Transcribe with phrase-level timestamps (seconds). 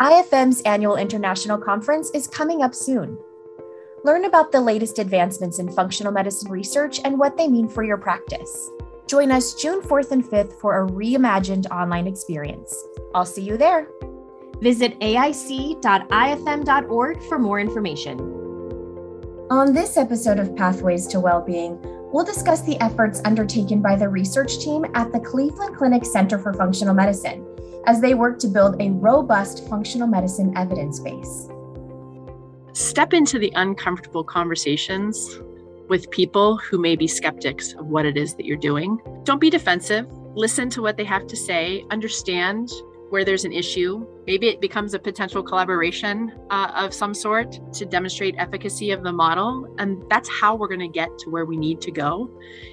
[0.00, 3.16] IFM's annual international conference is coming up soon.
[4.02, 7.96] Learn about the latest advancements in functional medicine research and what they mean for your
[7.96, 8.70] practice.
[9.06, 12.76] Join us June 4th and 5th for a reimagined online experience.
[13.14, 13.88] I'll see you there.
[14.60, 15.62] Visit aic.ifm.org
[17.22, 18.18] for more information.
[19.50, 21.78] On this episode of Pathways to Wellbeing,
[22.12, 26.52] we'll discuss the efforts undertaken by the research team at the Cleveland Clinic Center for
[26.52, 27.53] Functional Medicine
[27.86, 31.48] as they work to build a robust functional medicine evidence base.
[32.72, 35.38] Step into the uncomfortable conversations
[35.88, 38.98] with people who may be skeptics of what it is that you're doing.
[39.24, 40.06] Don't be defensive.
[40.34, 42.70] Listen to what they have to say, understand
[43.10, 44.04] where there's an issue.
[44.26, 49.12] Maybe it becomes a potential collaboration uh, of some sort to demonstrate efficacy of the
[49.12, 49.72] model.
[49.78, 52.28] And that's how we're going to get to where we need to go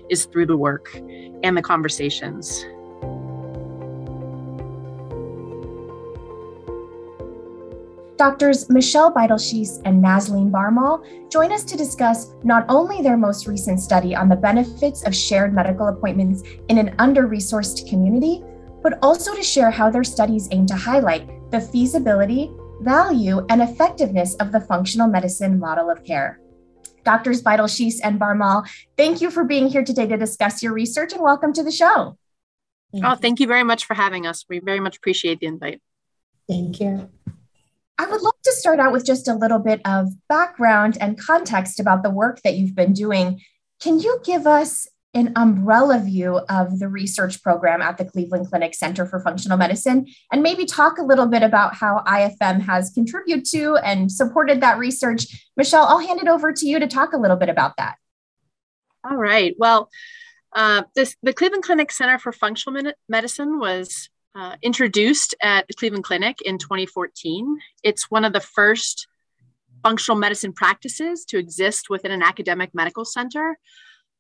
[0.10, 0.96] is through the work
[1.44, 2.66] and the conversations.
[8.22, 13.80] Doctors Michelle Beidelschies and Nazleen Bharmal join us to discuss not only their most recent
[13.80, 18.44] study on the benefits of shared medical appointments in an under resourced community,
[18.84, 22.52] but also to share how their studies aim to highlight the feasibility,
[22.82, 26.40] value, and effectiveness of the functional medicine model of care.
[27.04, 31.24] Doctors Beidelschies and Bharmal, thank you for being here today to discuss your research and
[31.24, 32.20] welcome to the show.
[33.04, 34.46] Oh, thank you very much for having us.
[34.48, 35.82] We very much appreciate the invite.
[36.48, 37.10] Thank you.
[38.02, 41.80] I would love to start out with just a little bit of background and context
[41.80, 43.42] about the work that you've been doing.
[43.80, 48.74] Can you give us an umbrella view of the research program at the Cleveland Clinic
[48.74, 53.46] Center for Functional Medicine and maybe talk a little bit about how IFM has contributed
[53.52, 55.52] to and supported that research.
[55.56, 57.98] Michelle, I'll hand it over to you to talk a little bit about that.
[59.08, 59.54] All right.
[59.60, 59.92] Well,
[60.56, 66.04] uh, this, the Cleveland Clinic Center for Functional Medicine was uh, introduced at the Cleveland
[66.04, 67.60] Clinic in 2014.
[67.84, 69.08] It's one of the first
[69.84, 73.58] functional medicine practices to exist within an academic medical center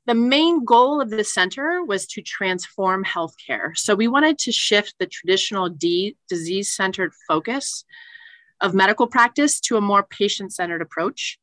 [0.07, 3.77] the main goal of the center was to transform healthcare.
[3.77, 7.85] So we wanted to shift the traditional D, disease centered focus
[8.59, 11.39] of medical practice to a more patient centered approach.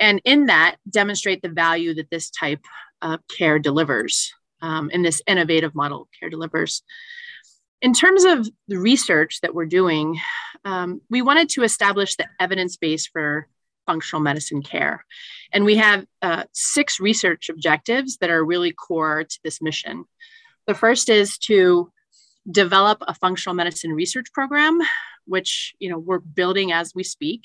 [0.00, 2.64] And in that, demonstrate the value that this type
[3.00, 6.82] of care delivers um, and this innovative model care delivers.
[7.82, 10.18] In terms of the research that we're doing,
[10.64, 13.48] um, we wanted to establish the evidence base for
[13.86, 15.04] functional medicine care.
[15.52, 20.04] And we have uh, six research objectives that are really core to this mission.
[20.68, 21.90] The first is to
[22.48, 24.78] develop a functional medicine research program,
[25.26, 27.42] which you know we're building as we speak.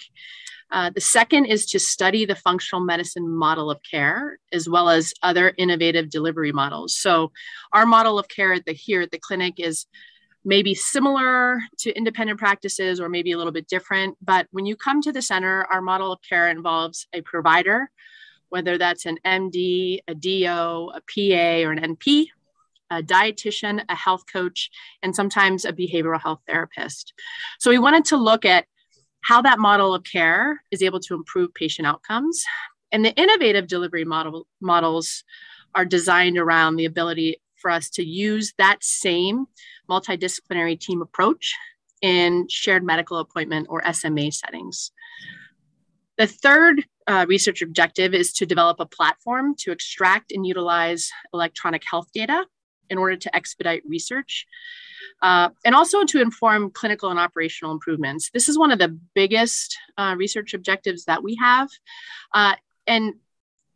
[0.70, 5.14] Uh, the second is to study the functional medicine model of care as well as
[5.24, 6.96] other innovative delivery models.
[6.96, 7.31] So,
[7.72, 9.88] our model of care at the here at the clinic is
[10.47, 14.18] maybe similar to independent practices or maybe a little bit different.
[14.22, 17.91] But when you come to the center, our model of care involves a provider,
[18.47, 22.28] whether that's an MD, a DO, a PA, or an NP,
[22.90, 24.72] a dietitian, a health coach,
[25.03, 27.14] and sometimes a behavioral health therapist.
[27.59, 28.66] So we wanted to look at
[29.19, 32.41] how that model of care is able to improve patient outcomes.
[32.94, 35.25] And the innovative delivery model, models
[35.75, 39.45] are designed around the ability for us to use that same
[39.90, 41.56] multidisciplinary team approach
[42.01, 44.91] in shared medical appointment or SMA settings.
[46.17, 51.84] The third uh, research objective is to develop a platform to extract and utilize electronic
[51.90, 52.46] health data
[52.90, 54.46] in order to expedite research
[55.22, 58.29] uh, and also to inform clinical and operational improvements.
[58.31, 61.69] This is one of the biggest uh, research objectives that we have.
[62.34, 63.16] Uh, and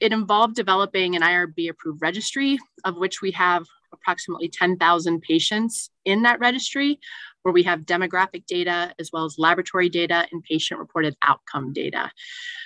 [0.02, 6.24] it involved developing an IRB approved registry, of which we have approximately 10,000 patients in
[6.24, 7.00] that registry,
[7.44, 12.12] where we have demographic data as well as laboratory data and patient reported outcome data.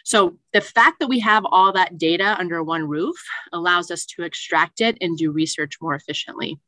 [0.06, 3.18] So, the fact that we have all that data under one roof
[3.52, 6.59] allows us to extract it and do research more efficiently.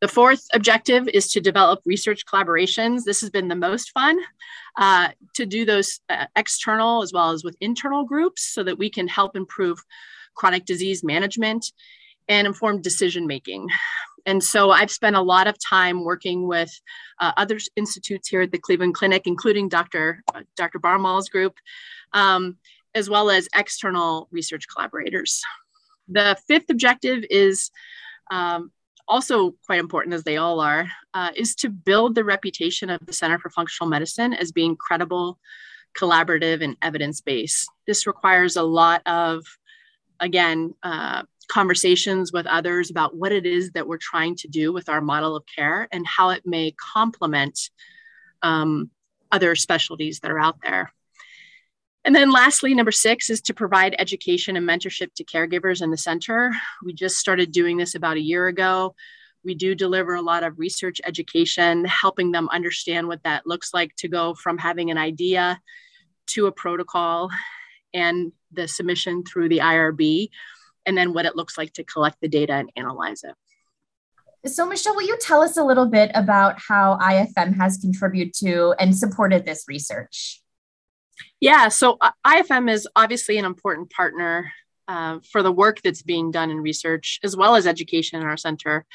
[0.00, 3.04] The fourth objective is to develop research collaborations.
[3.04, 4.18] This has been the most fun
[4.76, 8.90] uh, to do those uh, external as well as with internal groups so that we
[8.90, 9.78] can help improve
[10.34, 11.72] chronic disease management
[12.28, 13.68] and informed decision making.
[14.26, 16.70] And so I've spent a lot of time working with
[17.20, 20.22] uh, other institutes here at the Cleveland Clinic, including Dr.
[20.34, 20.78] Uh, Dr.
[20.80, 21.54] Bharmal's group,
[22.12, 22.58] um,
[22.94, 25.40] as well as external research collaborators.
[26.08, 27.70] The fifth objective is
[28.30, 28.72] um,
[29.08, 33.12] also quite important, as they all are, uh, is to build the reputation of the
[33.12, 35.38] Center for Functional Medicine as being credible,
[35.96, 37.68] collaborative, and evidence based.
[37.86, 39.44] This requires a lot of,
[40.20, 44.88] again, uh, conversations with others about what it is that we're trying to do with
[44.88, 47.70] our model of care and how it may complement
[48.42, 48.90] um,
[49.30, 50.92] other specialties that are out there.
[52.06, 55.96] And then lastly, number six is to provide education and mentorship to caregivers in the
[55.96, 56.52] center.
[56.84, 58.94] We just started doing this about a year ago.
[59.44, 63.92] We do deliver a lot of research education, helping them understand what that looks like
[63.96, 65.60] to go from having an idea
[66.28, 67.28] to a protocol
[67.92, 70.28] and the submission through the IRB,
[70.86, 73.34] and then what it looks like to collect the data and analyze it.
[74.48, 78.74] So, Michelle, will you tell us a little bit about how IFM has contributed to
[78.78, 80.40] and supported this research?
[81.40, 84.52] Yeah, so uh, IFM is obviously an important partner
[84.88, 88.36] uh, for the work that's being done in research as well as education in our
[88.36, 88.86] center.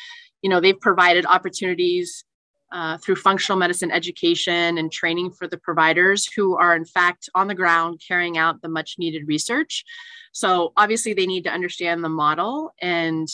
[0.41, 2.23] You know, they've provided opportunities
[2.71, 7.47] uh, through functional medicine education and training for the providers who are, in fact, on
[7.47, 9.83] the ground carrying out the much needed research.
[10.31, 13.27] So, obviously, they need to understand the model and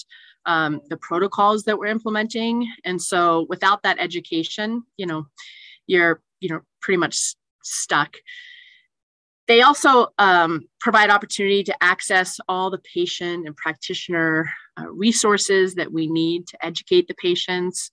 [0.47, 2.67] um, the protocols that we're implementing.
[2.83, 5.27] And so, without that education, you know,
[5.85, 8.17] you're, you know, pretty much stuck.
[9.47, 15.91] They also um, provide opportunity to access all the patient and practitioner uh, resources that
[15.91, 17.91] we need to educate the patients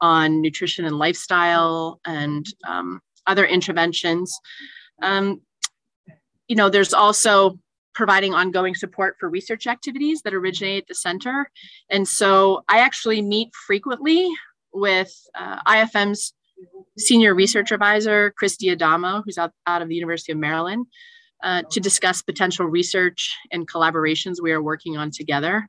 [0.00, 4.36] on nutrition and lifestyle and um, other interventions.
[5.00, 5.40] Um,
[6.48, 7.58] you know, there's also
[7.94, 11.50] providing ongoing support for research activities that originate at the center.
[11.90, 14.28] And so I actually meet frequently
[14.72, 16.32] with uh, IFM's
[16.98, 20.86] senior research advisor, Christy Adamo, who's out, out of the University of Maryland,
[21.42, 25.68] uh, to discuss potential research and collaborations we are working on together.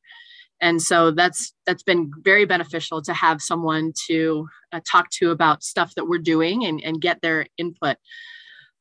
[0.62, 5.63] And so that's that's been very beneficial to have someone to uh, talk to about
[5.63, 7.98] stuff that we're doing and, and get their input.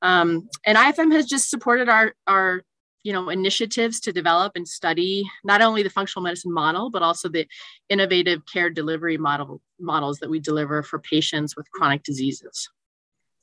[0.01, 2.63] Um, and IFM has just supported our our
[3.03, 7.29] you know initiatives to develop and study not only the functional medicine model but also
[7.29, 7.47] the
[7.89, 12.69] innovative care delivery model models that we deliver for patients with chronic diseases.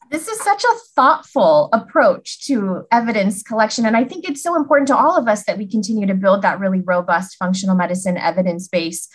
[0.09, 4.87] This is such a thoughtful approach to evidence collection and i think it's so important
[4.87, 8.67] to all of us that we continue to build that really robust functional medicine evidence
[8.67, 9.07] base.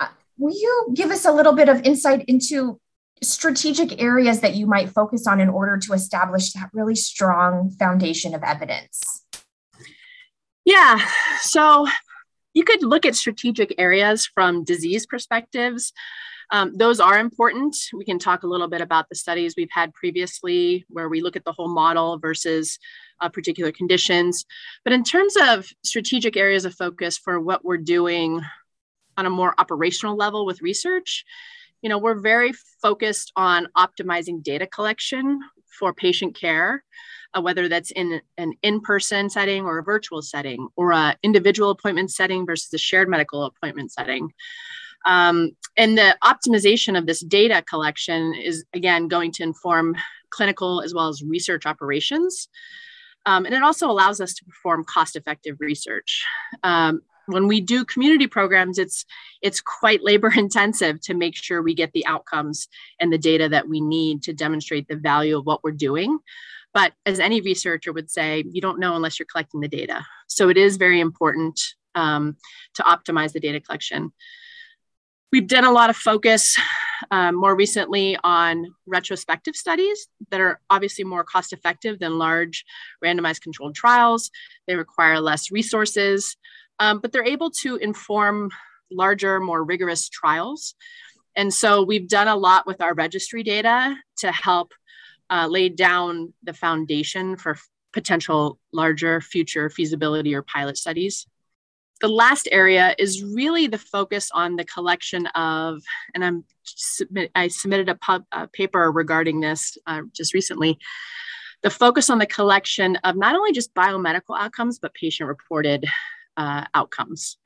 [0.00, 2.80] Uh, will you give us a little bit of insight into
[3.20, 8.32] strategic areas that you might focus on in order to establish that really strong foundation
[8.32, 9.24] of evidence
[10.68, 11.00] yeah.
[11.40, 11.86] So
[12.52, 15.94] you could look at strategic areas from disease perspectives.
[16.50, 17.74] Um, those are important.
[17.94, 21.36] We can talk a little bit about the studies we've had previously where we look
[21.36, 22.78] at the whole model versus
[23.18, 24.44] uh, particular conditions.
[24.84, 28.42] But in terms of strategic areas of focus for what we're doing
[29.16, 31.24] on a more operational level with research,
[31.80, 36.84] you know, we're very focused on optimizing data collection for patient care
[37.34, 42.10] uh, whether that's in an in-person setting or a virtual setting or a individual appointment
[42.10, 44.32] setting versus a shared medical appointment setting.
[45.06, 49.96] Um, and the optimization of this data collection is again going to inform
[50.30, 52.48] clinical as well as research operations.
[53.26, 56.24] Um, and it also allows us to perform cost-effective research.
[56.62, 59.04] Um, when we do community programs, it's
[59.42, 62.68] it's quite labor intensive to make sure we get the outcomes
[63.00, 66.18] and the data that we need to demonstrate the value of what we're doing.
[66.74, 70.04] But as any researcher would say, you don't know unless you're collecting the data.
[70.26, 71.60] So it is very important
[71.94, 72.36] um,
[72.74, 74.12] to optimize the data collection.
[75.32, 76.56] We've done a lot of focus
[77.10, 82.64] um, more recently on retrospective studies that are obviously more cost effective than large
[83.04, 84.30] randomized controlled trials.
[84.66, 86.36] They require less resources,
[86.80, 88.50] um, but they're able to inform
[88.90, 90.74] larger, more rigorous trials.
[91.36, 94.72] And so we've done a lot with our registry data to help
[95.30, 97.56] uh, laid down the foundation for
[97.92, 101.26] potential larger future feasibility or pilot studies.
[102.00, 105.82] The last area is really the focus on the collection of,
[106.14, 106.44] and I'm
[107.34, 110.78] I submitted a, pub, a paper regarding this uh, just recently.
[111.62, 115.86] The focus on the collection of not only just biomedical outcomes but patient reported
[116.38, 117.36] uh, outcomes.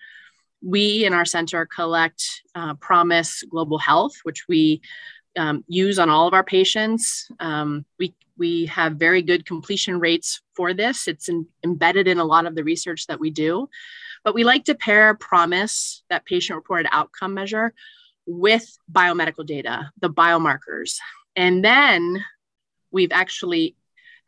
[0.65, 2.23] We in our center collect
[2.55, 4.81] uh, PROMIS Global Health, which we
[5.37, 7.27] um, use on all of our patients.
[7.41, 11.09] Um, we, we have very good completion rates for this.
[11.09, 13.69] It's in, embedded in a lot of the research that we do.
[14.25, 17.75] But we like to pair PROMIS, that patient reported outcome measure,
[18.27, 20.97] with biomedical data, the biomarkers.
[21.35, 22.23] And then
[22.93, 23.75] we've actually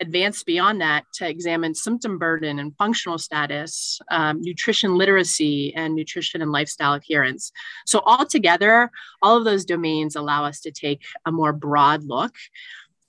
[0.01, 6.43] advanced beyond that to examine symptom burden and functional status, um, nutrition literacy, and nutrition
[6.43, 7.53] and lifestyle adherence.
[7.87, 8.91] So, altogether,
[9.23, 12.35] all of those domains allow us to take a more broad look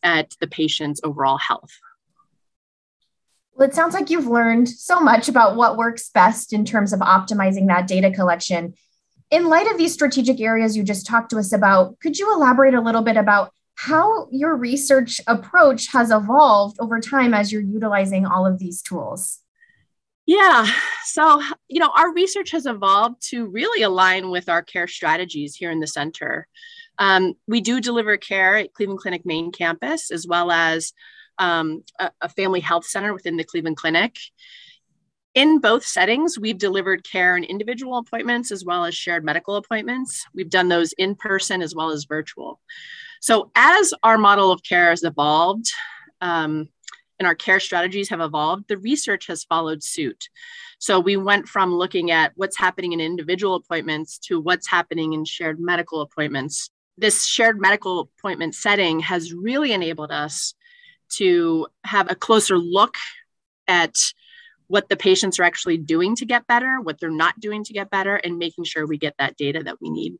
[0.04, 1.72] at the patient's overall health.
[3.56, 7.00] Well, it sounds like you've learned so much about what works best in terms of
[7.00, 8.74] optimizing that data collection.
[9.32, 12.74] In light of these strategic areas you just talked to us about, could you elaborate
[12.74, 18.26] a little bit about how your research approach has evolved over time as you're utilizing
[18.26, 19.40] all of these tools.
[20.26, 20.68] Yeah.
[21.04, 25.70] So, you know, our research has evolved to really align with our care strategies here
[25.70, 26.48] in the center.
[26.98, 30.94] Um, we do deliver care at Cleveland Clinic main campus, as well as
[31.38, 34.16] um, a, a family health center within the Cleveland Clinic.
[35.36, 40.26] In both settings, we've delivered care in individual appointments as well as shared medical appointments.
[40.34, 42.62] We've done those in person as well as virtual.
[43.22, 45.68] So, as our model of care has evolved
[46.22, 46.70] um,
[47.20, 50.30] and our care strategies have evolved, the research has followed suit.
[50.80, 55.26] So, we went from looking at what's happening in individual appointments to what's happening in
[55.26, 56.70] shared medical appointments.
[56.98, 60.54] This shared medical appointment setting has really enabled us
[61.18, 62.96] to have a closer look
[63.68, 63.96] at
[64.68, 67.90] what the patients are actually doing to get better, what they're not doing to get
[67.90, 70.16] better, and making sure we get that data that we need.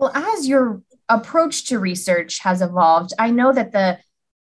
[0.00, 0.80] Well, as your
[1.10, 3.98] approach to research has evolved, I know that the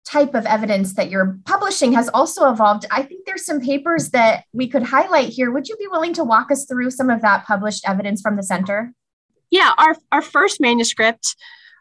[0.07, 2.87] type of evidence that you're publishing has also evolved.
[2.93, 5.51] I think there's some papers that we could highlight here.
[5.51, 8.43] Would you be willing to walk us through some of that published evidence from the
[8.45, 8.95] center?
[9.51, 11.35] Yeah, our, our first manuscript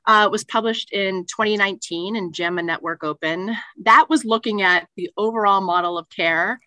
[0.07, 3.55] uh, was published in 2019 in JAMA Network Open.
[3.83, 6.59] That was looking at the overall model of care,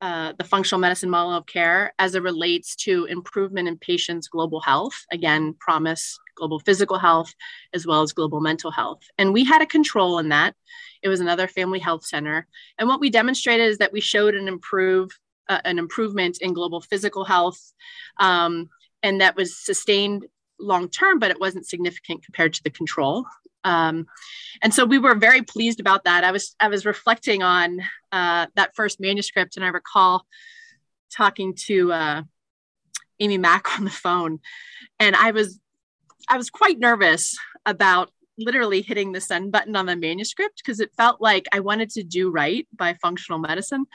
[0.00, 4.60] uh, the functional medicine model of care, as it relates to improvement in patients' global
[4.60, 5.04] health.
[5.12, 7.34] Again, PROMIS global physical health
[7.74, 9.02] as well as global mental health.
[9.18, 10.54] And we had a control in that.
[11.02, 12.46] It was another family health center.
[12.78, 15.10] And what we demonstrated is that we showed an improve
[15.48, 17.72] uh, an improvement in global physical health.
[18.18, 18.68] Um,
[19.02, 20.26] and that was sustained
[20.60, 23.24] long term, but it wasn't significant compared to the control.
[23.64, 24.06] Um,
[24.62, 26.24] and so we were very pleased about that.
[26.24, 27.80] I was I was reflecting on
[28.12, 30.26] uh, that first manuscript, and I recall
[31.14, 32.22] talking to uh,
[33.20, 34.40] Amy Mack on the phone,
[34.98, 35.58] and I was
[36.28, 40.94] I was quite nervous about literally hitting the send button on the manuscript because it
[40.96, 43.86] felt like I wanted to do right by functional medicine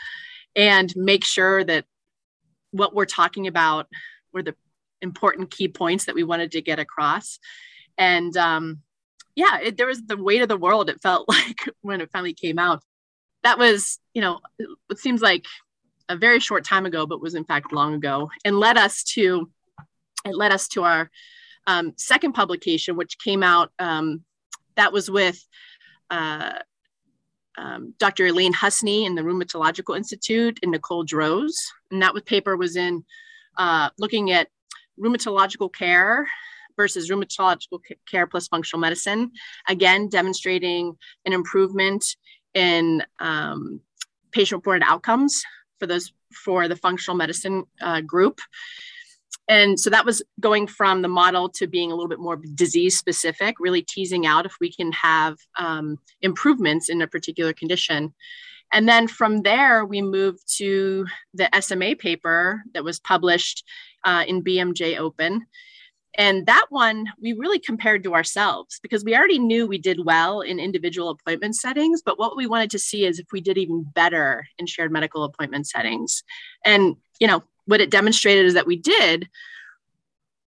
[0.56, 1.86] and make sure that
[2.72, 3.88] what we're talking about
[4.34, 4.56] were the
[5.02, 7.40] important key points that we wanted to get across.
[7.98, 8.80] And um,
[9.36, 12.34] yeah, it, there was the weight of the world, it felt like when it finally
[12.34, 12.84] came out.
[13.44, 14.40] That was, you know,
[14.90, 15.46] it seems like
[16.10, 19.50] a very short time ago, but was in fact long ago, and led us to
[20.26, 21.10] it led us to our
[21.68, 23.72] um, second publication, which came out.
[23.80, 24.24] Um,
[24.76, 25.46] that was with
[26.10, 26.60] uh,
[27.58, 28.28] um, Dr.
[28.28, 31.56] Elaine Husni in the Rheumatological Institute and Nicole Droz.
[31.92, 33.04] And that paper was in
[33.58, 34.48] uh, looking at
[35.00, 36.28] rheumatological care
[36.76, 37.80] versus rheumatological
[38.10, 39.32] care plus functional medicine.
[39.68, 42.04] Again, demonstrating an improvement
[42.54, 43.82] in um,
[44.32, 45.44] patient reported outcomes
[45.80, 48.40] for those for the functional medicine uh, group.
[49.50, 52.98] And so that was going from the model to being a little bit more disease
[52.98, 58.14] specific, really teasing out if we can have um, improvements in a particular condition.
[58.72, 63.64] And then from there, we moved to the SMA paper that was published
[64.06, 65.46] uh, in BMJ Open.
[66.16, 70.42] And that one we really compared to ourselves because we already knew we did well
[70.42, 72.02] in individual appointment settings.
[72.04, 75.24] But what we wanted to see is if we did even better in shared medical
[75.24, 76.24] appointment settings.
[76.64, 79.30] And, you know, what it demonstrated is that we did.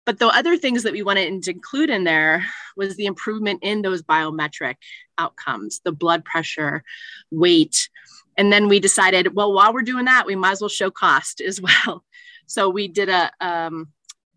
[0.05, 2.45] But the other things that we wanted to include in there
[2.77, 4.75] was the improvement in those biometric
[5.17, 6.83] outcomes, the blood pressure,
[7.31, 7.89] weight.
[8.37, 11.41] And then we decided, well, while we're doing that, we might as well show cost
[11.41, 12.03] as well.
[12.45, 13.87] So we did a, um,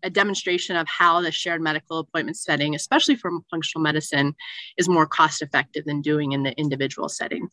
[0.01, 4.35] a demonstration of how the shared medical appointment setting, especially for functional medicine,
[4.77, 7.49] is more cost effective than doing in the individual setting.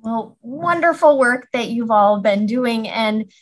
[0.00, 2.88] Well, wonderful work that you've all been doing.
[2.88, 3.32] And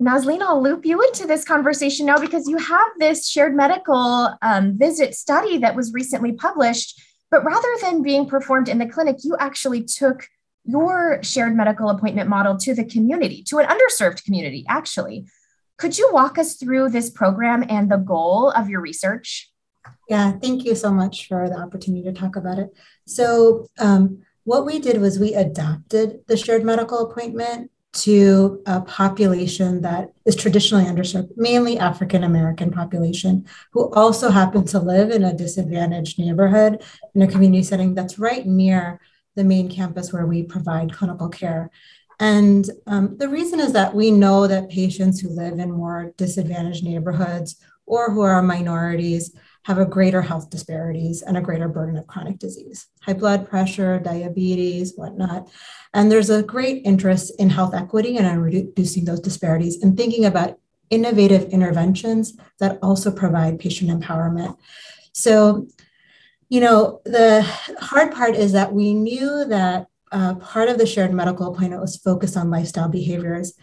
[0.00, 4.76] Nazleen, I'll loop you into this conversation now because you have this shared medical um,
[4.76, 7.00] visit study that was recently published.
[7.30, 10.28] But rather than being performed in the clinic, you actually took
[10.64, 15.26] your shared medical appointment model to the community, to an underserved community, actually.
[15.78, 19.50] Could you walk us through this program and the goal of your research?
[20.08, 22.70] Yeah, thank you so much for the opportunity to talk about it.
[23.06, 29.80] So, um, what we did was we adapted the shared medical appointment to a population
[29.80, 35.36] that is traditionally underserved, mainly African American population, who also happen to live in a
[35.36, 36.82] disadvantaged neighborhood
[37.14, 39.00] in a community setting that's right near
[39.34, 41.70] the main campus where we provide clinical care.
[42.18, 46.84] And um, the reason is that we know that patients who live in more disadvantaged
[46.84, 49.34] neighborhoods or who are minorities
[49.66, 53.98] have a greater health disparities and a greater burden of chronic disease, high blood pressure,
[53.98, 55.48] diabetes, whatnot.
[55.92, 60.24] And there's a great interest in health equity and in reducing those disparities and thinking
[60.24, 60.58] about
[60.88, 62.24] innovative interventions
[62.60, 64.56] that also provide patient empowerment.
[65.12, 65.66] So
[66.48, 67.42] You know, the
[67.80, 71.96] hard part is that we knew that uh, part of the shared medical appointment was
[71.96, 73.54] focused on lifestyle behaviors.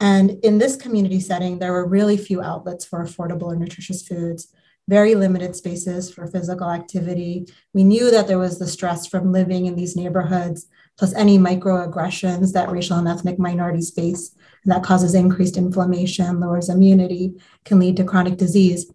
[0.00, 4.52] And in this community setting, there were really few outlets for affordable and nutritious foods,
[4.96, 7.46] very limited spaces for physical activity.
[7.72, 10.66] We knew that there was the stress from living in these neighborhoods,
[10.98, 14.24] plus any microaggressions that racial and ethnic minorities face.
[14.62, 17.32] And that causes increased inflammation, lowers immunity,
[17.64, 18.92] can lead to chronic disease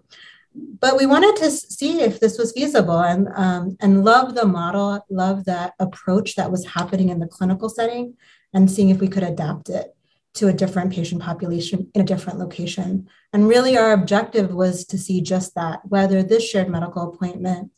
[0.80, 5.06] but we wanted to see if this was feasible and um, and love the model,
[5.10, 8.16] love that approach that was happening in the clinical setting,
[8.54, 9.97] and seeing if we could adapt it
[10.38, 13.08] to a different patient population in a different location.
[13.34, 17.72] And really, our objective was to see just that whether this shared medical appointment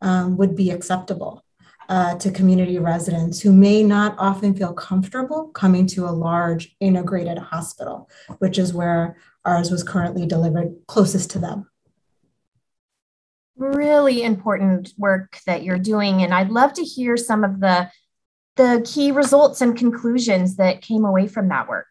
[0.00, 1.44] um, would be acceptable
[1.88, 7.38] uh, to community residents who may not often feel comfortable coming to a large integrated
[7.38, 11.66] hospital, which is where ours was currently delivered closest to them
[13.56, 17.88] really important work that you're doing and i'd love to hear some of the
[18.56, 21.86] the key results and conclusions that came away from that work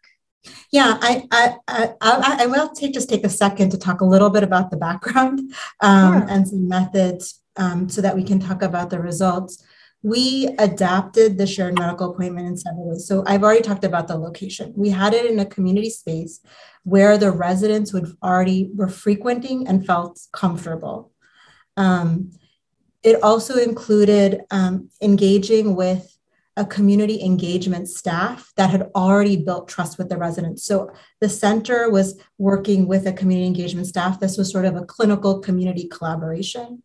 [0.70, 4.30] yeah i i i, I will take just take a second to talk a little
[4.30, 5.40] bit about the background
[5.80, 6.26] um, yeah.
[6.28, 9.64] and some methods um, so that we can talk about the results
[10.04, 13.08] we adapted the shared medical appointment in several ways.
[13.08, 14.74] So I've already talked about the location.
[14.76, 16.40] We had it in a community space
[16.82, 21.10] where the residents would already were frequenting and felt comfortable.
[21.78, 22.32] Um,
[23.02, 26.13] it also included um, engaging with
[26.56, 30.64] a community engagement staff that had already built trust with the residents.
[30.64, 34.20] So the center was working with a community engagement staff.
[34.20, 36.82] This was sort of a clinical community collaboration.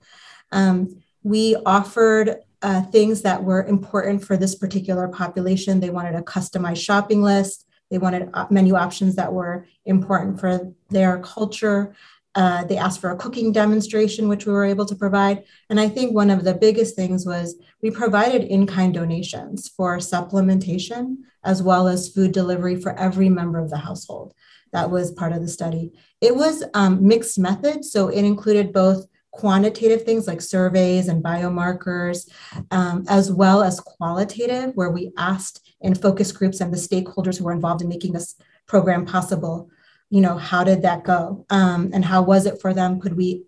[0.51, 5.79] Um, we offered uh, things that were important for this particular population.
[5.79, 7.65] They wanted a customized shopping list.
[7.91, 11.95] They wanted uh, menu options that were important for their culture.
[12.35, 15.43] Uh, they asked for a cooking demonstration, which we were able to provide.
[15.69, 19.97] And I think one of the biggest things was we provided in kind donations for
[19.97, 24.33] supplementation as well as food delivery for every member of the household.
[24.71, 25.91] That was part of the study.
[26.21, 32.29] It was um, mixed methods, so it included both quantitative things like surveys and biomarkers,
[32.71, 37.45] um, as well as qualitative, where we asked in focus groups and the stakeholders who
[37.45, 38.35] were involved in making this
[38.67, 39.69] program possible
[40.09, 41.45] you know, how did that go?
[41.49, 42.99] Um, and how was it for them?
[42.99, 43.43] Could we,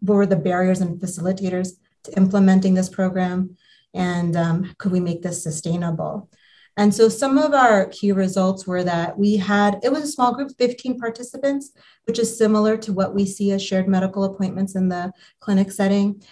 [0.00, 1.72] what were the barriers and facilitators
[2.04, 3.56] to implementing this program?
[3.92, 6.28] And um, could we make this sustainable?
[6.76, 10.34] And so some of our key results were that we had, it was a small
[10.34, 11.70] group, 15 participants,
[12.04, 16.22] which is similar to what we see as shared medical appointments in the clinic setting.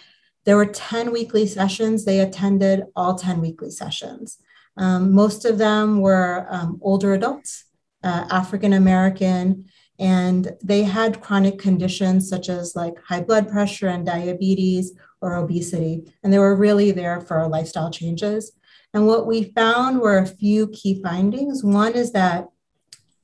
[0.45, 2.03] There were 10 weekly sessions.
[2.03, 4.37] They attended all 10 weekly sessions.
[4.75, 7.65] Um, most of them were um, older adults,
[8.03, 9.65] uh, African American,
[9.99, 16.11] and they had chronic conditions such as like high blood pressure and diabetes or obesity.
[16.23, 18.51] And they were really there for lifestyle changes.
[18.93, 21.63] And what we found were a few key findings.
[21.63, 22.49] One is that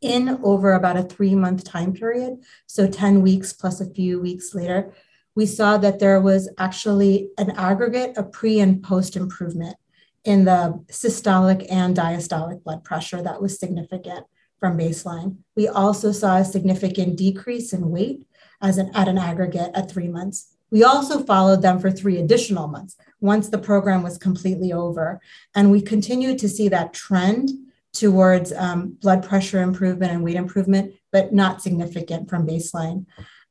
[0.01, 4.55] in over about a three month time period, so 10 weeks plus a few weeks
[4.55, 4.93] later,
[5.35, 9.75] we saw that there was actually an aggregate of pre and post improvement
[10.23, 14.25] in the systolic and diastolic blood pressure that was significant
[14.59, 15.37] from baseline.
[15.55, 18.21] We also saw a significant decrease in weight
[18.61, 20.55] as an, at an aggregate at three months.
[20.71, 25.19] We also followed them for three additional months once the program was completely over.
[25.55, 27.49] And we continued to see that trend
[27.93, 33.05] towards um, blood pressure improvement and weight improvement, but not significant from baseline.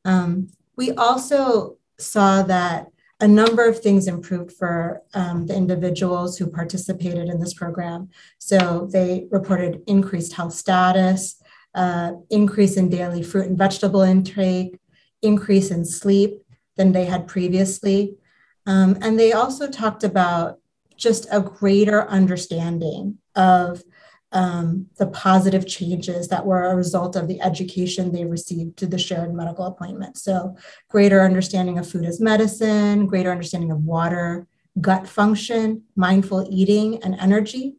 [0.04, 2.88] Um, we also saw that
[3.20, 8.10] a number of things improved for um, the individuals who participated in this program.
[8.38, 11.42] So they reported increased health status,
[11.74, 14.78] uh, increase in daily fruit and vegetable intake,
[15.22, 16.42] increase in sleep
[16.76, 18.16] than they had previously.
[18.66, 20.58] Um, and they also talked about
[20.96, 23.82] just a greater understanding of
[24.32, 28.98] um, the positive changes that were a result of the education they received to the
[28.98, 30.18] shared medical appointment.
[30.18, 30.56] So,
[30.88, 34.46] greater understanding of food as medicine, greater understanding of water,
[34.80, 37.76] gut function, mindful eating, and energy.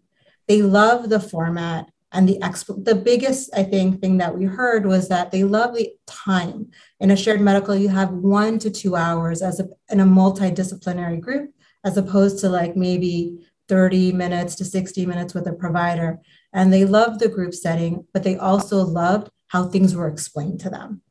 [0.48, 4.86] They love the format and the exp- the biggest I think thing that we heard
[4.86, 6.72] was that they love the time.
[7.00, 11.22] In a shared medical, you have one to two hours as a, in a multidisciplinary
[11.22, 16.20] group, as opposed to like maybe 30 minutes to 60 minutes with a provider.
[16.54, 20.70] And they loved the group setting, but they also loved how things were explained to
[20.70, 21.02] them,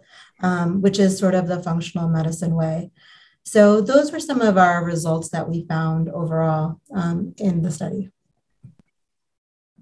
[0.42, 2.90] um, which is sort of the functional medicine way.
[3.44, 8.10] So those were some of our results that we found overall um, in the study.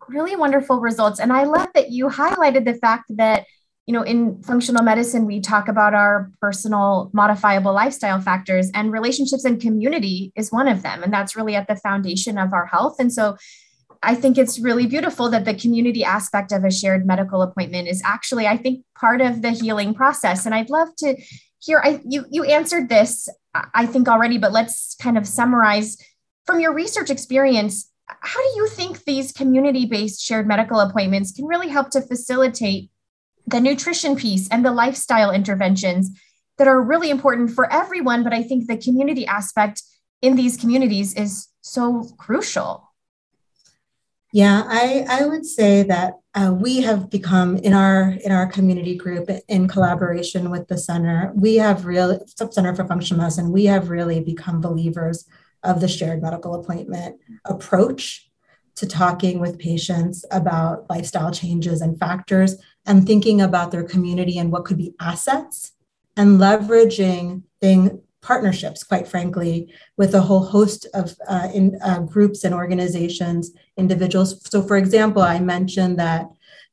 [0.08, 1.18] Really wonderful results.
[1.18, 3.46] And I love that you highlighted the fact that
[3.86, 9.44] you know, in functional medicine, we talk about our personal modifiable lifestyle factors, and relationships
[9.44, 11.04] and community is one of them.
[11.04, 12.96] And that's really at the foundation of our health.
[12.98, 13.36] And so
[14.02, 18.02] I think it's really beautiful that the community aspect of a shared medical appointment is
[18.04, 20.46] actually, I think, part of the healing process.
[20.46, 21.16] And I'd love to
[21.58, 23.28] hear, I, you, you answered this,
[23.74, 25.96] I think, already, but let's kind of summarize
[26.44, 27.90] from your research experience.
[28.06, 32.90] How do you think these community based shared medical appointments can really help to facilitate
[33.46, 36.10] the nutrition piece and the lifestyle interventions
[36.58, 38.24] that are really important for everyone.
[38.24, 39.82] But I think the community aspect
[40.22, 42.85] in these communities is so crucial.
[44.36, 48.94] Yeah, I, I would say that uh, we have become in our in our community
[48.94, 51.32] group in collaboration with the center.
[51.34, 53.50] We have really sub Center for Functional Medicine.
[53.50, 55.26] We have really become believers
[55.62, 58.30] of the shared medical appointment approach
[58.74, 64.52] to talking with patients about lifestyle changes and factors and thinking about their community and
[64.52, 65.72] what could be assets
[66.14, 69.54] and leveraging thing, partnerships, quite frankly,
[69.96, 74.30] with a whole host of uh, in, uh, groups and organizations, individuals.
[74.50, 76.26] So, for example, I mentioned that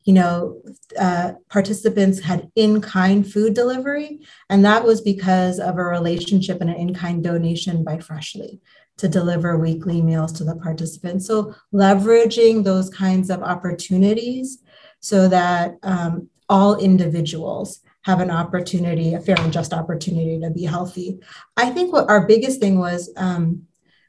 [0.05, 0.61] you know,
[0.99, 6.75] uh, participants had in-kind food delivery, and that was because of a relationship and an
[6.75, 8.59] in-kind donation by Freshly
[8.97, 11.25] to deliver weekly meals to the participants.
[11.25, 14.59] So leveraging those kinds of opportunities
[14.99, 20.63] so that um, all individuals have an opportunity, a fair and just opportunity to be
[20.63, 21.19] healthy.
[21.57, 23.63] I think what our biggest thing was, um,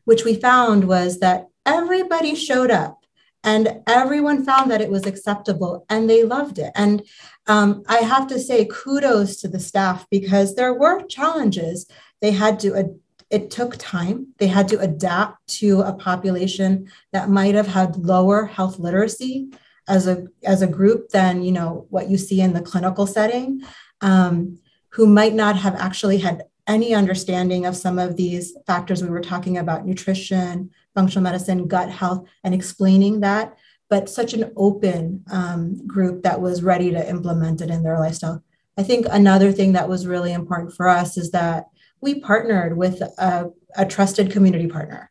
[0.04, 3.04] which we found was that everybody showed up
[3.44, 6.72] and everyone found that it was acceptable and they loved it.
[6.74, 7.02] And
[7.46, 11.86] um, I have to say kudos to the staff because there were challenges.
[12.20, 12.98] They had to,
[13.30, 14.28] it took time.
[14.38, 19.50] They had to adapt to a population that might have had lower health literacy
[19.86, 23.62] as a as a group than you know what you see in the clinical setting
[24.04, 24.58] um,
[24.90, 29.20] who might not have actually had any understanding of some of these factors we were
[29.20, 33.56] talking about nutrition functional medicine gut health and explaining that
[33.90, 38.42] but such an open um, group that was ready to implement it in their lifestyle.
[38.76, 41.66] I think another thing that was really important for us is that
[42.00, 45.10] we partnered with a, a trusted community partner.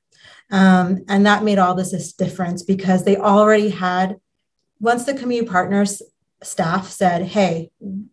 [0.52, 4.18] Um, and that made all this difference because they already had
[4.80, 6.02] once the community partners
[6.44, 7.72] staff said, Hey,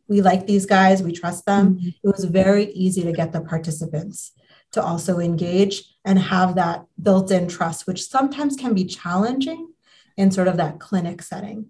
[0.09, 1.89] we like these guys, we trust them, mm-hmm.
[1.89, 4.33] it was very easy to get the participants
[4.73, 9.73] to also engage and have that built in trust, which sometimes can be challenging
[10.17, 11.67] in sort of that clinic setting.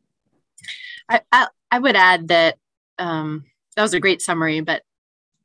[1.09, 2.59] I, I, I would add that
[2.99, 3.45] um,
[3.77, 4.83] that was a great summary, but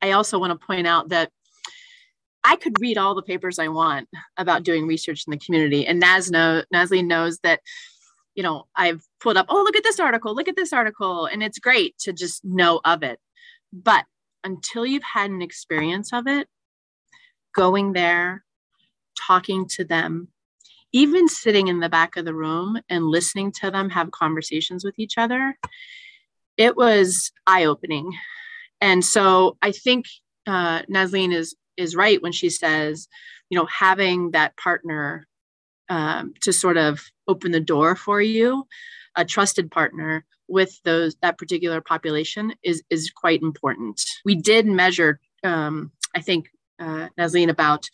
[0.02, 1.30] I also want to point out that
[2.44, 5.86] I could read all the papers I want about doing research in the community.
[5.86, 7.60] And Naz know, Nazleen knows that
[8.36, 11.26] you know, I've pulled up, oh, look at this article, look at this article.
[11.26, 13.18] And it's great to just know of it.
[13.72, 14.04] But
[14.44, 16.48] until you've had an experience of it,
[17.54, 18.44] going there,
[19.26, 20.28] talking to them,
[20.92, 24.98] even sitting in the back of the room and listening to them have conversations with
[24.98, 25.58] each other,
[26.56, 28.12] it was eye opening.
[28.80, 30.06] And so I think
[30.46, 33.08] uh, is is right when she says,
[33.50, 35.26] you know, having that partner
[35.88, 38.66] um, to sort of open the door for you
[39.16, 45.20] a trusted partner with those that particular population is is quite important we did measure
[45.44, 46.48] um, i think
[46.78, 47.88] uh, Nazleen, about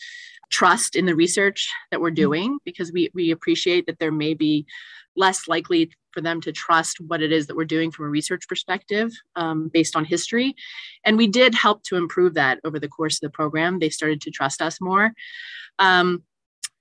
[0.50, 2.16] trust in the research that we're mm-hmm.
[2.16, 4.66] doing because we, we appreciate that there may be
[5.16, 8.46] less likely for them to trust what it is that we're doing from a research
[8.48, 10.54] perspective um, based on history.
[11.04, 13.78] And we did help to improve that over the course of the program.
[13.78, 15.12] They started to trust us more.
[15.78, 16.22] Um,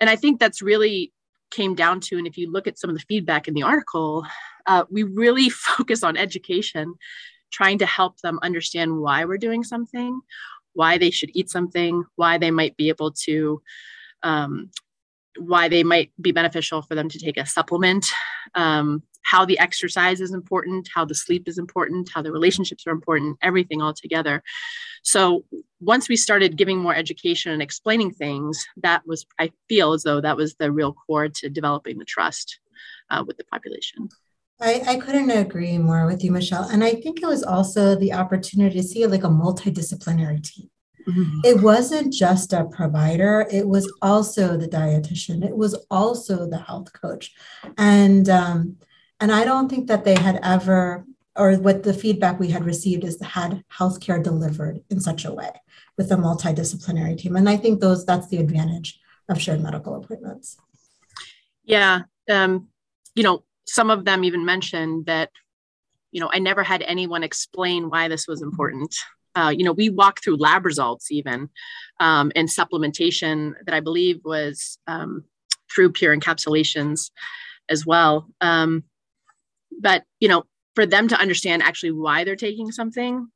[0.02, 1.14] and I think that's really
[1.52, 4.26] came down to, and if you look at some of the feedback in the article,
[4.66, 6.96] uh, we really focus on education,
[7.52, 10.22] trying to help them understand why we're doing something,
[10.74, 13.62] why they should eat something, why they might be able to,
[14.24, 14.70] um,
[15.38, 18.08] why they might be beneficial for them to take a supplement,
[18.56, 22.92] um, how the exercise is important, how the sleep is important, how the relationships are
[22.92, 24.44] important, everything all together.
[25.04, 25.46] So
[25.80, 30.22] once we started giving more education and explaining things, that was, I feel as though
[30.22, 32.60] that was the real core to developing the trust
[33.10, 34.10] uh, with the population.
[34.60, 36.66] I, I couldn't agree more with you, Michelle.
[36.70, 40.70] And I think it was also the opportunity to see like a multidisciplinary team.
[41.08, 41.40] Mm-hmm.
[41.44, 46.94] It wasn't just a provider, it was also the dietitian, it was also the health
[46.94, 47.34] coach.
[47.78, 48.78] And um,
[49.22, 51.06] and I don't think that they had ever,
[51.36, 55.52] or what the feedback we had received is had healthcare delivered in such a way
[55.98, 57.36] with a multidisciplinary team.
[57.36, 60.58] And I think those that's the advantage of shared medical appointments.
[61.64, 62.02] Yeah.
[62.30, 62.68] Um,
[63.16, 65.30] you know, some of them even mentioned that
[66.12, 68.94] you know, I never had anyone explain why this was important.
[69.34, 71.50] Uh, you know, we walk through lab results even
[72.00, 75.24] um, and supplementation that I believe was um,
[75.74, 77.12] through pure encapsulations
[77.70, 78.30] as well.
[78.42, 78.84] Um,
[79.82, 80.44] but, you know,
[80.76, 83.28] for them to understand actually why they're taking something,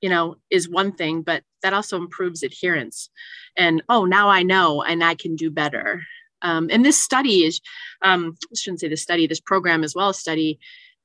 [0.00, 3.10] you know, is one thing, but that also improves adherence.
[3.56, 6.02] And, oh, now I know and I can do better.
[6.40, 7.60] Um, and this study is,
[8.02, 10.58] um, I shouldn't say the study, this program as well, study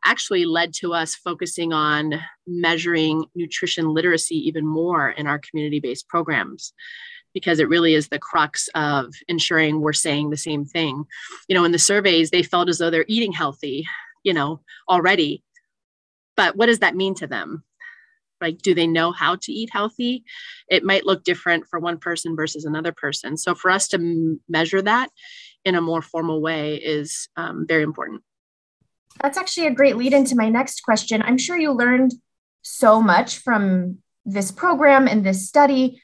[0.06, 6.08] actually led to us focusing on measuring nutrition literacy even more in our community based
[6.08, 6.74] programs
[7.34, 11.04] because it really is the crux of ensuring we're saying the same thing.
[11.48, 13.88] You know, in the surveys, they felt as though they're eating healthy,
[14.24, 15.44] you know, already.
[16.36, 17.64] But what does that mean to them?
[18.42, 20.26] Like, do they know how to eat healthy?
[20.68, 23.38] It might look different for one person versus another person.
[23.38, 25.10] So, for us to m- measure that
[25.64, 28.22] in a more formal way is um, very important.
[29.22, 31.22] That's actually a great lead into my next question.
[31.22, 32.14] I'm sure you learned
[32.64, 36.02] so much from this program and this study.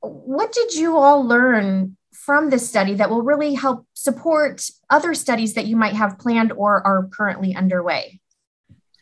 [0.00, 5.54] What did you all learn from this study that will really help support other studies
[5.54, 8.20] that you might have planned or are currently underway?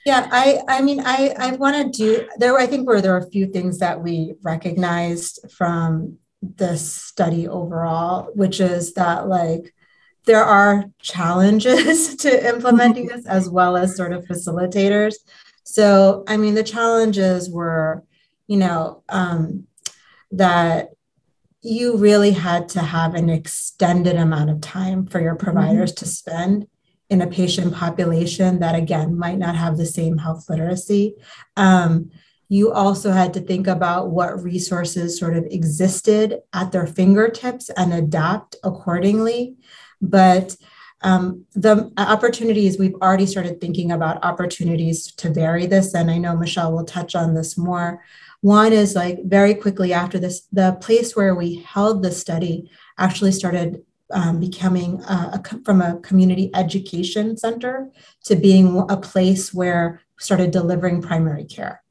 [0.05, 3.25] Yeah, I I mean I I want to do there I think where there are
[3.25, 9.73] a few things that we recognized from this study overall, which is that like
[10.25, 15.15] there are challenges to implementing this as well as sort of facilitators.
[15.63, 18.03] So, I mean, the challenges were,
[18.49, 19.67] you know, um,
[20.33, 20.91] that
[21.63, 26.05] you really had to have an extended amount of time for your providers mm-hmm.
[26.05, 26.67] to spend
[27.09, 31.15] in a patient population that, again, might not have the same health literacy.
[31.57, 32.11] Um,
[32.49, 37.95] you also had to think about what resources sort of existed at their fingertips and
[37.95, 39.57] adapt accordingly.
[40.01, 40.57] But
[41.03, 45.95] um, the opportunities, we've already started thinking about opportunities to vary this.
[45.95, 48.03] And I know Michelle will touch on this more.
[48.43, 53.33] One is like very quickly after this, the place where we held the study actually
[53.33, 57.91] started um, becoming a, a, from a community education center
[58.25, 61.83] to being a place where started delivering primary care.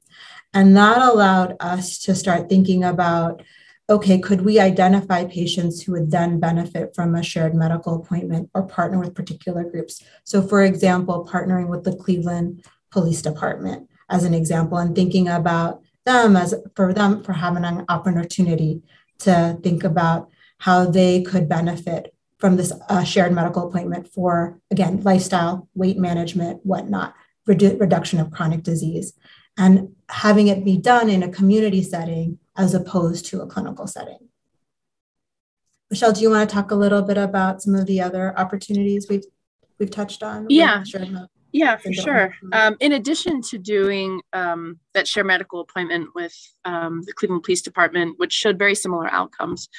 [0.54, 3.42] And that allowed us to start thinking about
[3.90, 8.64] okay, could we identify patients who would then benefit from a shared medical appointment or
[8.64, 10.02] partner with particular groups?
[10.24, 15.82] So, for example, partnering with the Cleveland Police Department as an example, and thinking about
[16.06, 18.82] them as for them for having an opportunity
[19.20, 25.02] to think about how they could benefit from this uh, shared medical appointment for, again,
[25.02, 27.14] lifestyle, weight management, whatnot,
[27.48, 29.14] redu- reduction of chronic disease,
[29.58, 34.18] and having it be done in a community setting as opposed to a clinical setting.
[35.90, 39.08] Michelle, do you want to talk a little bit about some of the other opportunities
[39.10, 39.26] we've
[39.78, 40.48] we've touched on?
[40.50, 40.84] Yeah,
[41.52, 42.36] yeah, for sure.
[42.54, 46.36] Um, in addition to doing um, that share medical appointment with
[46.66, 49.70] um, the Cleveland Police Department, which showed very similar outcomes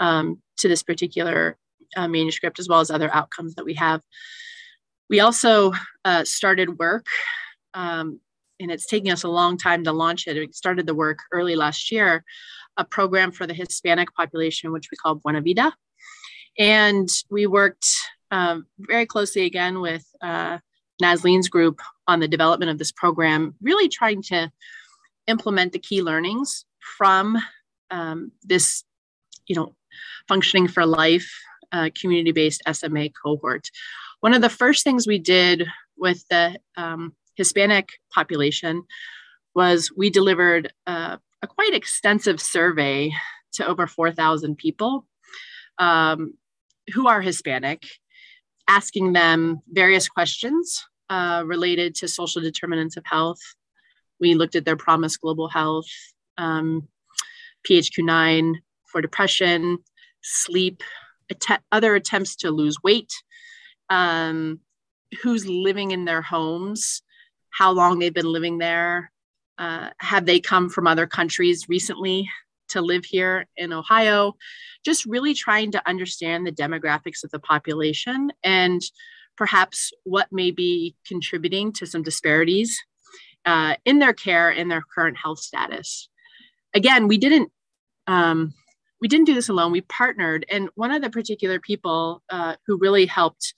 [0.00, 1.56] um, to this particular
[1.96, 4.02] uh, manuscript, as well as other outcomes that we have,
[5.08, 5.72] we also
[6.04, 7.06] uh, started work
[7.74, 8.20] um,
[8.60, 10.36] and it's taking us a long time to launch it.
[10.36, 12.24] It started the work early last year,
[12.76, 15.72] a program for the Hispanic population, which we call Buena Vida.
[16.58, 17.86] And we worked
[18.30, 20.58] um, very closely again with uh,
[21.00, 24.50] Nazleen's group on the development of this program, really trying to
[25.26, 26.64] implement the key learnings
[26.98, 27.38] from
[27.90, 28.84] um, this,
[29.46, 29.74] you know,
[30.28, 31.30] functioning for life
[31.72, 33.68] uh, community-based SMA cohort.
[34.20, 38.84] One of the first things we did with the um, Hispanic population
[39.54, 43.12] was we delivered a quite extensive survey
[43.54, 45.06] to over 4,000 people
[45.78, 46.34] um,
[46.94, 47.84] who are Hispanic,
[48.68, 53.40] asking them various questions uh, related to social determinants of health.
[54.20, 55.90] We looked at their PROMIS Global Health,
[56.38, 56.88] um,
[57.68, 58.54] PHQ9
[58.86, 59.78] for depression,
[60.22, 60.82] sleep,
[61.30, 63.12] att- other attempts to lose weight,
[63.90, 64.60] um,
[65.22, 67.02] who's living in their homes,
[67.50, 69.10] how long they've been living there.
[69.58, 72.28] Uh, have they come from other countries recently
[72.72, 74.34] to live here in Ohio?
[74.84, 78.80] Just really trying to understand the demographics of the population and
[79.36, 82.78] perhaps what may be contributing to some disparities
[83.44, 86.08] uh, in their care and their current health status.
[86.74, 87.50] Again, we didn't
[88.06, 88.52] um,
[89.00, 89.72] we didn't do this alone.
[89.72, 93.54] We partnered, and one of the particular people uh, who really helped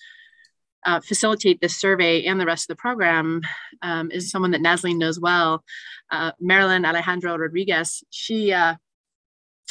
[0.87, 3.41] uh, facilitate this survey and the rest of the program
[3.83, 5.65] um, is someone that Nazleen knows well,
[6.11, 8.05] uh, Marilyn Alejandro Rodriguez.
[8.11, 8.75] She uh,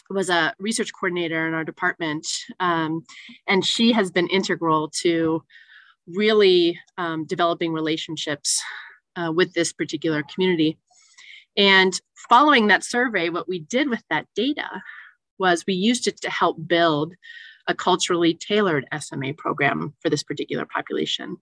[0.09, 2.27] was a research coordinator in our department,
[2.59, 3.03] um,
[3.47, 5.43] and she has been integral to
[6.07, 8.61] really um, developing relationships
[9.15, 10.77] uh, with this particular community.
[11.55, 14.69] And following that survey, what we did with that data
[15.37, 17.13] was we used it to help build
[17.67, 21.37] a culturally tailored SMA program for this particular population.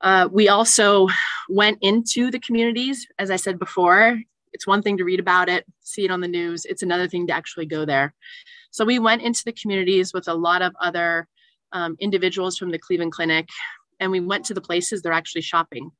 [0.00, 1.08] Uh, we also
[1.48, 4.20] went into the communities, as I said before.
[4.52, 6.64] It's one thing to read about it, see it on the news.
[6.64, 8.14] It's another thing to actually go there.
[8.70, 11.28] So we went into the communities with a lot of other
[11.72, 13.48] um, individuals from the Cleveland Clinic,
[14.00, 15.90] and we went to the places they're actually shopping.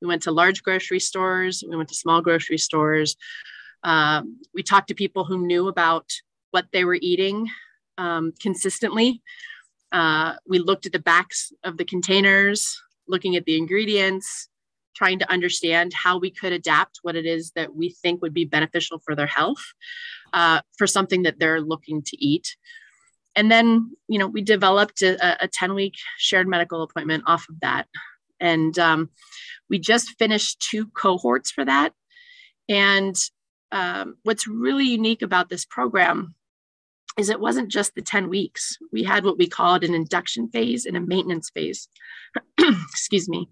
[0.00, 3.16] We went to large grocery stores, we went to small grocery stores.
[3.82, 6.10] Um, we talked to people who knew about
[6.50, 7.48] what they were eating
[7.98, 9.22] um, consistently.
[9.92, 14.48] Uh, we looked at the backs of the containers, looking at the ingredients,
[14.96, 18.46] trying to understand how we could adapt what it is that we think would be
[18.46, 19.62] beneficial for their health
[20.32, 22.56] uh, for something that they're looking to eat.
[23.36, 27.60] And then, you know, we developed a, a 10 week shared medical appointment off of
[27.60, 27.86] that.
[28.40, 29.10] And um,
[29.68, 31.92] we just finished two cohorts for that.
[32.68, 33.14] And
[33.72, 36.34] um, what's really unique about this program
[37.18, 38.78] is it wasn't just the 10 weeks.
[38.92, 41.88] We had what we called an induction phase and a maintenance phase.
[42.58, 43.48] Excuse me.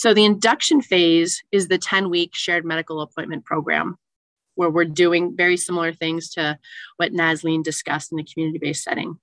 [0.00, 3.98] So the induction phase is the 10 week shared medical appointment program
[4.54, 6.58] where we're doing very similar things to
[6.96, 9.18] what Nazleen discussed in the community based setting.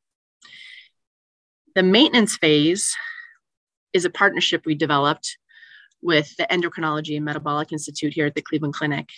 [1.74, 2.96] The maintenance phase
[3.92, 5.40] is a partnership we developed
[6.04, 9.10] with the Endocrinology and Metabolic Institute here at the Cleveland Clinic.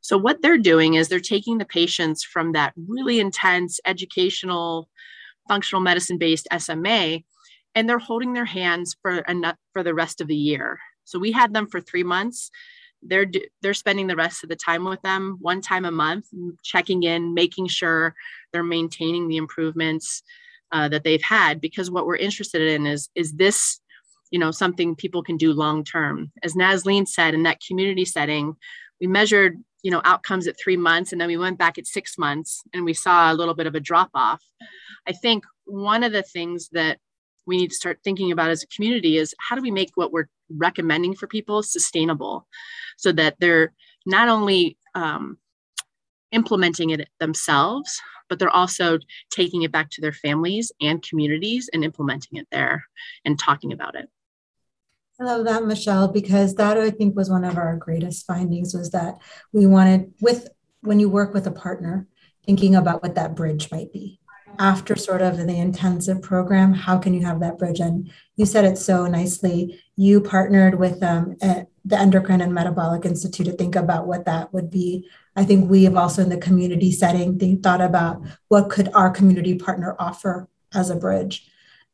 [0.00, 4.88] So, what they're doing is they're taking the patients from that really intense educational,
[5.46, 7.18] functional medicine based SMA,
[7.74, 9.22] and they're holding their hands for,
[9.74, 10.80] for the rest of the year.
[11.04, 12.50] So, we had them for three months.
[13.02, 13.26] They're,
[13.62, 16.26] they're spending the rest of the time with them one time a month,
[16.62, 18.14] checking in, making sure
[18.52, 20.22] they're maintaining the improvements
[20.70, 21.60] uh, that they've had.
[21.60, 23.80] Because what we're interested in is, is this
[24.32, 28.56] you know something people can do long term as Nazleen said in that community setting
[29.00, 32.18] we measured you know outcomes at three months and then we went back at six
[32.18, 34.42] months and we saw a little bit of a drop off
[35.06, 36.98] i think one of the things that
[37.46, 40.12] we need to start thinking about as a community is how do we make what
[40.12, 42.46] we're recommending for people sustainable
[42.96, 43.72] so that they're
[44.06, 45.38] not only um,
[46.30, 48.98] implementing it themselves but they're also
[49.30, 52.84] taking it back to their families and communities and implementing it there
[53.24, 54.08] and talking about it
[55.20, 58.90] I love that, Michelle, because that I think was one of our greatest findings was
[58.90, 59.18] that
[59.52, 60.48] we wanted with
[60.80, 62.08] when you work with a partner,
[62.44, 64.18] thinking about what that bridge might be.
[64.58, 67.80] After sort of the intensive program, how can you have that bridge?
[67.80, 69.82] And you said it so nicely.
[69.96, 71.36] You partnered with um,
[71.84, 75.08] the Endocrine and Metabolic Institute to think about what that would be.
[75.34, 79.10] I think we have also in the community setting think, thought about what could our
[79.10, 81.48] community partner offer as a bridge.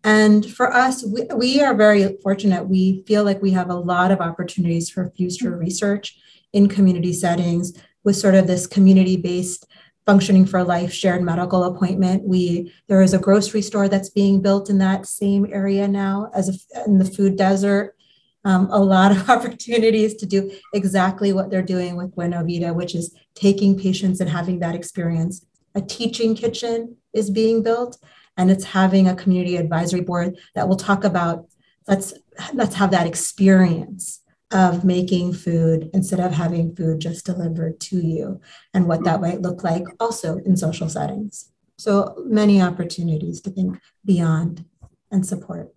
[0.04, 2.68] And for us, we, we are very fortunate.
[2.68, 6.18] We feel like we have a lot of opportunities for future research
[6.52, 7.72] in community settings
[8.04, 9.66] with sort of this community based
[10.08, 12.24] functioning for life shared medical appointment.
[12.24, 16.48] We there is a grocery store that's being built in that same area now as
[16.48, 17.94] a, in the food desert.
[18.42, 22.94] Um, a lot of opportunities to do exactly what they're doing with Buena Vida, which
[22.94, 25.44] is taking patients and having that experience.
[25.74, 27.98] A teaching kitchen is being built
[28.38, 31.44] and it's having a community advisory board that will talk about
[31.86, 32.14] let's
[32.54, 38.40] let's have that experience of making food instead of having food just delivered to you
[38.72, 41.50] and what that might look like also in social settings.
[41.76, 44.64] So many opportunities to think beyond
[45.10, 45.74] and support.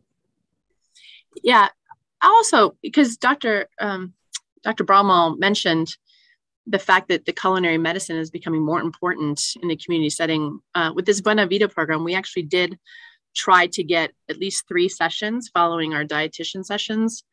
[1.44, 1.70] Yeah.
[2.22, 4.14] Also because dr um,
[4.64, 5.96] dr Braunwald mentioned
[6.68, 10.60] the fact that the culinary medicine is becoming more important in the community setting.
[10.76, 12.78] Uh, with this Buena Vida program, we actually did
[13.36, 17.24] try to get at least three sessions following our dietitian sessions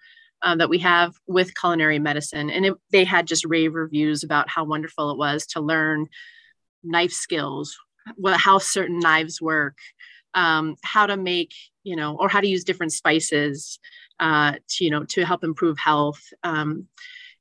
[0.43, 2.51] uh, that we have with culinary medicine.
[2.51, 6.07] And it, they had just rave reviews about how wonderful it was to learn
[6.83, 7.77] knife skills,
[8.17, 9.77] what, how certain knives work,
[10.35, 13.79] um, how to make, you know, or how to use different spices
[14.21, 16.23] uh, to, you know, to help improve health.
[16.43, 16.87] Um,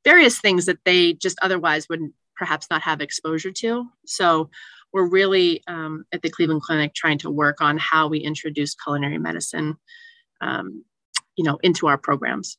[0.04, 2.02] various things that they just otherwise would
[2.36, 3.86] perhaps not have exposure to.
[4.06, 4.50] So
[4.94, 9.18] we're really um, at the Cleveland Clinic trying to work on how we introduce culinary
[9.18, 9.76] medicine,
[10.40, 10.86] um,
[11.36, 12.58] you know, into our programs.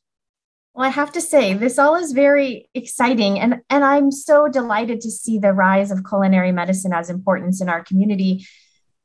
[0.79, 5.01] Well, I have to say, this all is very exciting, and and I'm so delighted
[5.01, 8.45] to see the rise of culinary medicine as importance in our community.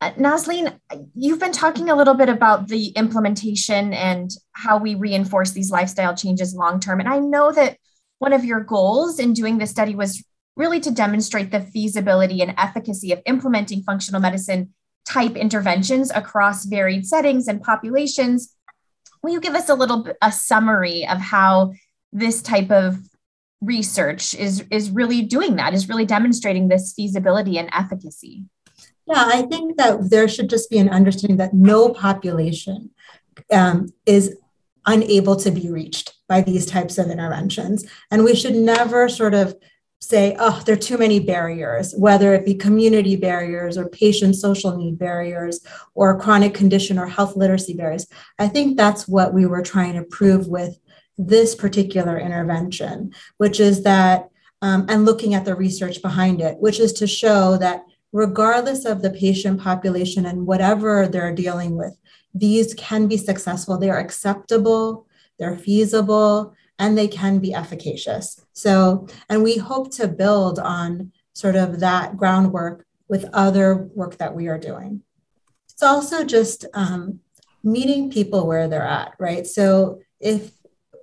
[0.01, 0.12] Uh,
[1.16, 6.14] you've been talking a little bit about the implementation and how we reinforce these lifestyle
[6.14, 7.77] changes long term, and I know that
[8.20, 10.22] one of your goals in doing this study was
[10.55, 14.72] really to demonstrate the feasibility and efficacy of implementing functional medicine
[15.05, 18.55] type interventions across varied settings and populations.
[19.25, 21.72] Will you give us a little a summary of how
[22.12, 22.99] this type of
[23.62, 28.45] research is is really doing that is really demonstrating this feasibility and efficacy?
[29.07, 32.91] Yeah i think that there should just be an understanding that no population
[33.51, 34.37] um, is
[34.87, 37.85] unable to be reached by these types of interventions.
[38.11, 39.55] And we should never sort of
[40.09, 44.77] say, oh, there are too many barriers, whether it be community barriers or patient social
[44.77, 45.61] need barriers
[45.95, 48.07] or chronic condition or health literacy barriers.
[48.39, 50.79] I think that's what we were trying to prove with
[51.17, 54.29] this particular intervention, which is that,
[54.63, 59.03] um, and looking at the research behind it, which is to show that regardless of
[59.03, 61.97] the patient population and whatever they're dealing with,
[62.35, 63.79] these can be successful.
[63.79, 65.07] They are acceptable,
[65.39, 68.45] they're feasible, and they can be efficacious.
[68.53, 74.35] So, and we hope to build on sort of that groundwork with other work that
[74.35, 75.03] we are doing.
[75.68, 77.20] It's also just um,
[77.62, 79.47] meeting people where they're at, right?
[79.47, 80.53] So if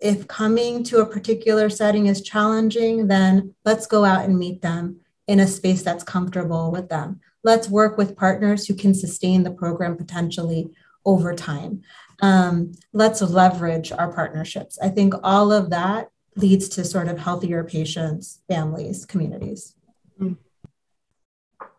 [0.02, 5.00] if coming to a particular setting is challenging, then let's go out and meet them
[5.28, 7.20] in a space that's comfortable with them.
[7.44, 10.72] Let's work with partners who can sustain the program potentially
[11.06, 11.84] over time.
[12.22, 14.78] Um, let's leverage our partnerships.
[14.82, 19.76] I think all of that leads to sort of healthier patients, families, communities.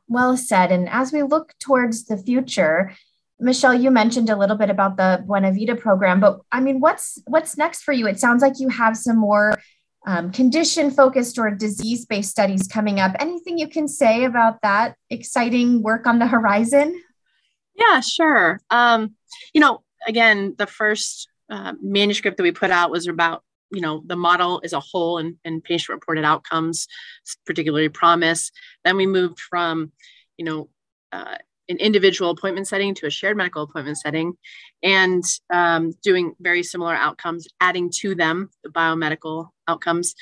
[0.09, 0.71] Well said.
[0.71, 2.93] And as we look towards the future,
[3.41, 7.19] Michelle, you mentioned a little bit about the Buena Vida program, but I mean, what's
[7.27, 8.07] what's next for you?
[8.07, 9.59] It sounds like you have some more
[10.07, 13.17] um, condition focused or disease based studies coming up.
[13.19, 17.01] Anything you can say about that exciting work on the horizon?
[17.75, 18.61] Yeah, sure.
[18.71, 19.15] Um,
[19.55, 24.03] you know, again, the first uh, manuscript that we put out was about you know
[24.07, 26.87] the model as a whole and, and patient reported outcomes
[27.47, 28.53] particularly PROMIS.
[28.85, 29.93] Then we moved from
[30.37, 30.69] you know
[31.11, 31.37] uh,
[31.69, 34.35] an individual appointment setting to a shared medical appointment setting
[34.83, 40.15] and um, doing very similar outcomes adding to them the biomedical outcomes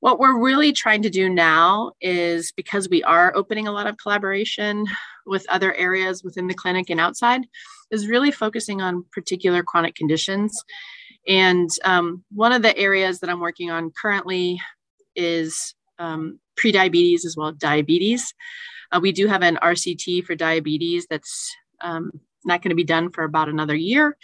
[0.00, 3.98] what we're really trying to do now is because we are opening a lot of
[3.98, 4.86] collaboration
[5.26, 7.42] with other areas within the clinic and outside
[7.90, 10.64] is really focusing on particular chronic conditions.
[11.28, 14.60] And um, one of the areas that i'm working on currently
[15.14, 18.34] is um, prediabetes as well as diabetes.
[18.90, 22.10] Uh, we do have an rct for diabetes that's um,
[22.44, 24.16] not going to be done for about another year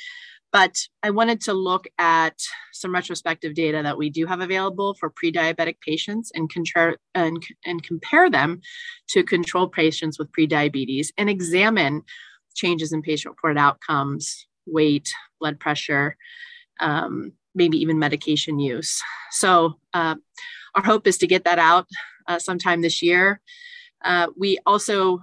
[0.52, 2.40] but I wanted to look at
[2.72, 7.82] some retrospective data that we do have available for pre-diabetic patients and, contra- and, and
[7.82, 8.60] compare them
[9.08, 12.02] to control patients with pre-diabetes and examine
[12.54, 15.08] changes in patient-reported outcomes, weight,
[15.40, 16.16] blood pressure,
[16.80, 19.00] um, maybe even medication use.
[19.32, 20.16] So uh,
[20.74, 21.86] our hope is to get that out
[22.28, 23.40] uh, sometime this year.
[24.04, 25.20] Uh, we also,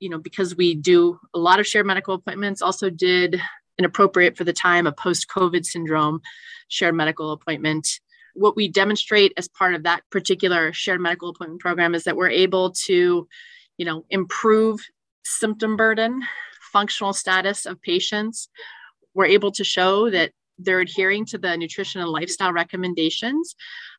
[0.00, 3.40] you know, because we do a lot of shared medical appointments, also did
[3.78, 6.20] inappropriate for the time, a post COVID syndrome
[6.68, 8.00] shared medical appointment.
[8.34, 12.28] What we demonstrate as part of that particular shared medical appointment program is that we're
[12.30, 13.26] able to,
[13.78, 14.80] you know, improve
[15.24, 16.22] symptom burden,
[16.72, 18.48] functional status of patients.
[19.14, 23.54] We're able to show that they're adhering to the nutrition and lifestyle recommendations.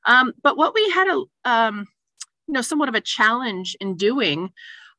[0.06, 1.88] Um, but what we had a, um,
[2.48, 4.50] you know, somewhat of a challenge in doing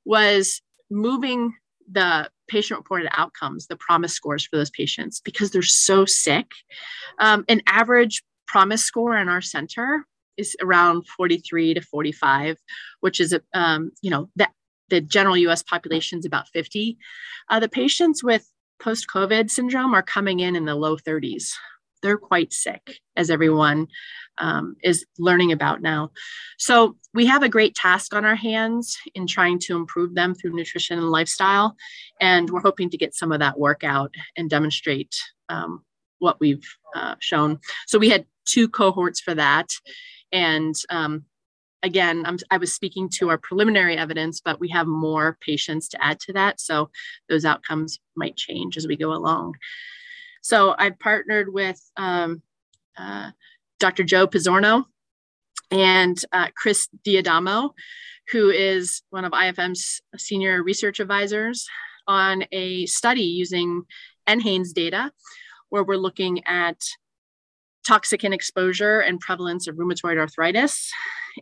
[0.05, 1.55] was moving
[1.91, 6.51] the patient reported outcomes, the PROMIS scores for those patients, because they're so sick.
[7.18, 10.05] Um, an average PROMIS score in our center
[10.36, 12.57] is around 43 to 45,
[13.01, 14.53] which is, um, you know, that
[14.88, 16.98] the general US population is about 50.
[17.48, 18.46] Uh, the patients with
[18.82, 21.53] post COVID syndrome are coming in in the low 30s
[22.03, 23.88] they're quite sick, as everyone
[24.38, 26.11] um, is learning about now.
[26.59, 30.55] So we have a great task on our hands in trying to improve them through
[30.55, 31.76] nutrition and lifestyle.
[32.20, 35.14] And we're hoping to get some of that work out and demonstrate
[35.48, 35.84] um,
[36.18, 37.59] what we've uh, shown.
[37.86, 39.68] So we had two cohorts for that.
[40.32, 41.24] And um,
[41.82, 46.05] again, I'm, i was speaking to our preliminary evidence, but we have more patients to
[46.05, 46.61] add to that.
[46.61, 46.90] So
[47.28, 49.55] those outcomes might change as we go along.
[50.41, 52.43] So I've partnered with um,
[52.99, 53.30] uh,
[53.78, 54.05] Dr.
[54.05, 54.84] Joe Pizzorno
[55.70, 57.70] and uh, Chris D'Adamo,
[58.32, 61.66] who is one of IFM's senior research advisors
[62.07, 63.82] on a study using
[64.28, 65.12] NHANES data,
[65.68, 66.76] where we're looking at
[67.86, 70.91] toxicant exposure and prevalence of rheumatoid arthritis.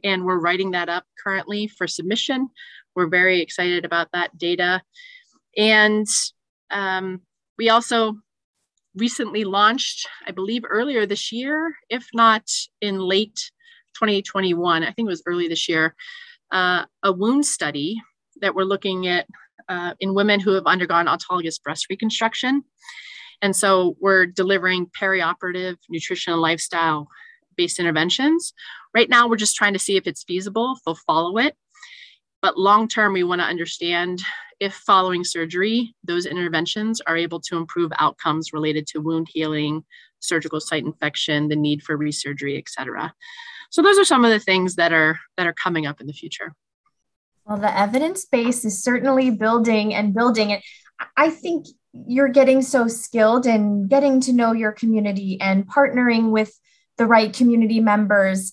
[0.05, 2.49] And we're writing that up currently for submission.
[2.94, 4.82] We're very excited about that data.
[5.57, 6.07] And
[6.70, 7.22] um,
[7.57, 8.18] we also
[8.99, 13.51] recently launched, I believe, earlier this year, if not in late
[13.94, 15.94] 2021, I think it was early this year,
[16.53, 18.01] uh, a wound study
[18.40, 19.26] that we're looking at
[19.68, 22.64] uh, in women who have undergone autologous breast reconstruction.
[23.42, 27.09] And so we're delivering perioperative nutrition and lifestyle
[27.57, 28.53] based interventions.
[28.94, 31.57] Right now, we're just trying to see if it's feasible, if they'll follow it.
[32.41, 34.22] But long term, we want to understand
[34.61, 39.84] if following surgery, those interventions are able to improve outcomes related to wound healing,
[40.20, 43.12] surgical site infection, the need for resurgery, et cetera.
[43.70, 46.12] So those are some of the things that are that are coming up in the
[46.12, 46.55] future.
[47.45, 50.53] Well, the evidence base is certainly building and building.
[50.53, 50.62] And
[51.16, 56.53] I think you're getting so skilled in getting to know your community and partnering with
[56.99, 58.53] the right community members.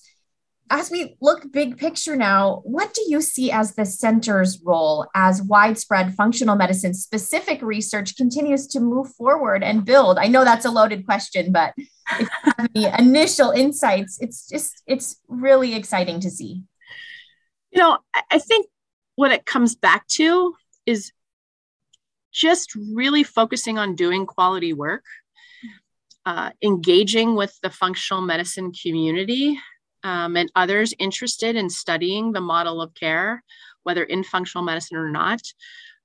[0.71, 5.41] As we look big picture now, what do you see as the center's role as
[5.43, 10.17] widespread functional medicine specific research continues to move forward and build?
[10.17, 14.81] I know that's a loaded question, but if you have any initial insights, it's just,
[14.87, 16.63] it's really exciting to see.
[17.71, 17.99] You know,
[18.31, 18.65] I think
[19.15, 20.55] what it comes back to
[20.87, 21.11] is
[22.33, 25.03] just really focusing on doing quality work,
[26.25, 29.59] uh, engaging with the functional medicine community
[30.05, 33.43] um, and others interested in studying the model of care,
[33.83, 35.41] whether in functional medicine or not,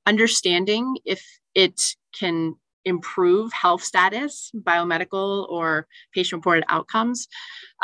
[0.06, 1.22] understanding if
[1.54, 1.78] it
[2.18, 7.28] can improve health status, biomedical or patient reported outcomes.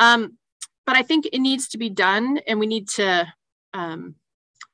[0.01, 0.39] Um,
[0.87, 3.31] but I think it needs to be done, and we need to
[3.75, 4.15] um,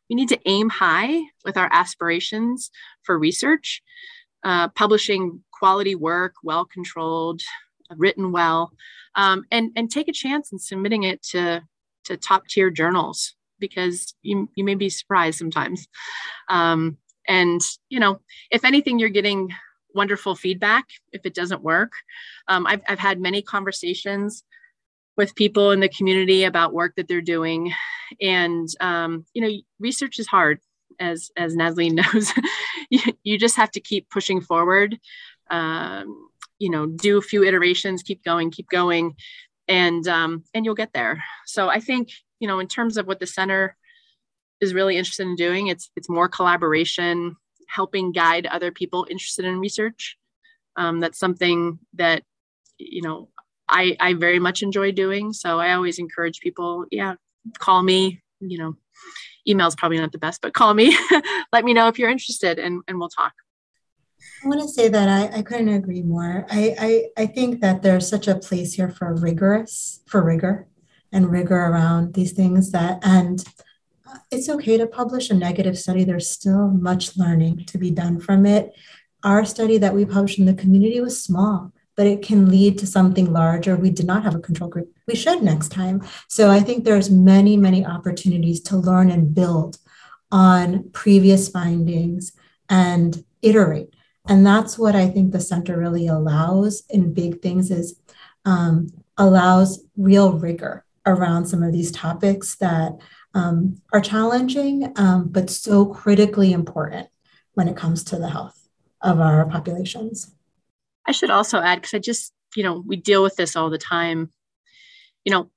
[0.09, 2.70] we need to aim high with our aspirations
[3.03, 3.82] for research,
[4.45, 7.40] uh, publishing quality work, well controlled,
[7.97, 8.72] written well,
[9.14, 11.62] um, and, and take a chance in submitting it to,
[12.05, 15.86] to top tier journals because you, you may be surprised sometimes.
[16.49, 18.20] Um, and, you know,
[18.51, 19.51] if anything, you're getting
[19.95, 21.93] wonderful feedback if it doesn't work.
[22.49, 24.43] Um, I've, I've had many conversations
[25.16, 27.72] with people in the community about work that they're doing
[28.20, 30.61] and um, you know research is hard
[31.01, 32.32] as as Nazleen knows
[32.90, 34.99] you, you, just have to keep pushing forward
[35.51, 36.28] um,
[36.63, 39.15] you know do a few iterations keep going keep going
[39.69, 42.11] and um, and you'll get there so i think
[42.41, 43.77] you know in terms of what the center
[44.61, 47.37] is really interested in doing it's it's more collaboration
[47.69, 50.17] helping guide other people interested in research
[50.77, 52.23] um, that's something that
[52.79, 53.29] you know
[53.73, 55.33] I, I very much enjoy doing.
[55.33, 57.15] So I always encourage people, yeah,
[57.59, 58.77] call me, you know,
[59.49, 60.97] email is probably not the best, but call me,
[61.53, 63.33] let me know if you're interested and, and we'll talk.
[64.43, 66.47] I want to say that I, I couldn't agree more.
[66.51, 70.66] I, I, I think that there's such a place here for rigorous, for rigor
[71.12, 73.45] and rigor around these things that, and
[74.09, 76.03] uh, it's okay to publish a negative study.
[76.03, 78.72] There's still much learning to be done from it.
[79.22, 82.86] Our study that we published in the community was small but it can lead to
[82.86, 83.76] something larger.
[83.76, 84.90] We did not have a control group.
[85.07, 86.03] We should next time.
[86.28, 89.78] So I think there's many, many opportunities to learn and build
[90.30, 92.32] on previous findings
[92.68, 93.95] and iterate.
[94.29, 98.01] And that's what I think the center really allows in big things is
[98.45, 102.93] um, allows real rigor around some of these topics that
[103.35, 107.09] um, are challenging, um, but so critically important
[107.55, 108.68] when it comes to the health
[109.01, 110.35] of our populations.
[111.07, 113.79] I should also add, because I just, you know, we deal with this all the
[113.79, 114.31] time,
[115.25, 115.51] you know,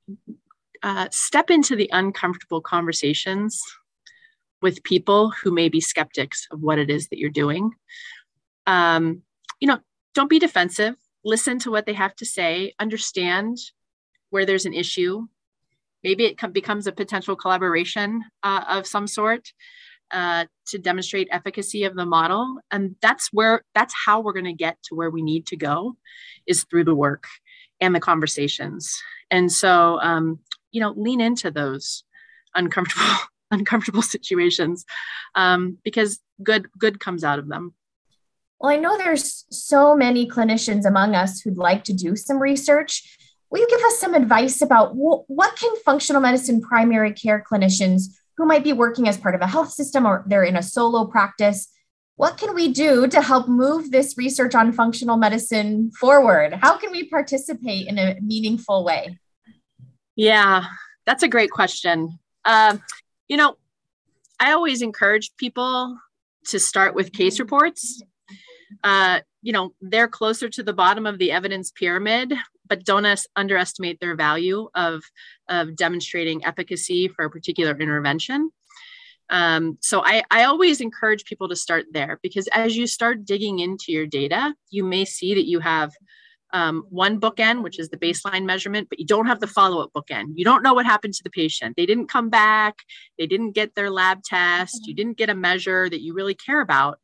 [0.81, 3.61] uh, step into the uncomfortable conversations
[4.61, 7.71] with people who may be skeptics of what it is that you're doing.
[8.67, 9.21] Um,
[9.59, 9.79] you know,
[10.13, 10.95] don't be defensive.
[11.23, 12.73] Listen to what they have to say.
[12.79, 13.57] Understand
[14.29, 15.27] where there's an issue.
[16.03, 19.51] Maybe it com- becomes a potential collaboration uh, of some sort
[20.11, 24.53] uh, to demonstrate efficacy of the model and that's where that's how we're going to
[24.53, 25.95] get to where we need to go
[26.45, 27.25] is through the work
[27.81, 29.01] and the conversations
[29.31, 30.39] and so um,
[30.71, 32.03] you know lean into those
[32.53, 33.17] uncomfortable
[33.51, 34.85] uncomfortable situations
[35.33, 37.73] um, because good good comes out of them
[38.59, 43.17] well i know there's so many clinicians among us who'd like to do some research
[43.49, 48.09] will you give us some advice about wh- what can functional medicine primary care clinicians
[48.37, 51.05] who might be working as part of a health system or they're in a solo
[51.05, 51.69] practice.
[52.17, 56.53] What can we do to help move this research on functional medicine forward?
[56.53, 59.19] How can we participate in a meaningful way?
[60.15, 60.65] Yeah,
[61.05, 62.19] that's a great question.
[62.45, 62.77] Uh,
[63.27, 63.57] you know,
[64.39, 65.97] I always encourage people
[66.47, 68.01] to start with case reports.
[68.83, 72.33] Uh, you know, they're closer to the bottom of the evidence pyramid
[72.67, 75.03] but don't underestimate their value of,
[75.49, 78.51] of demonstrating efficacy for a particular intervention.
[79.29, 83.59] Um, so I, I always encourage people to start there because as you start digging
[83.59, 85.91] into your data, you may see that you have
[86.53, 89.91] um, one bookend, which is the baseline measurement, but you don't have the follow up
[89.93, 90.33] bookend.
[90.35, 91.75] You don't know what happened to the patient.
[91.75, 92.75] They didn't come back,
[93.17, 96.61] they didn't get their lab test, you didn't get a measure that you really care
[96.61, 96.99] about.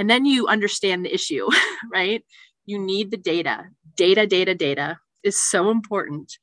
[0.00, 1.46] And then you understand the issue,
[1.92, 2.24] right?
[2.64, 6.38] You need the data data, data, data is so important.